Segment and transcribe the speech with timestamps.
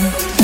[0.00, 0.43] Session.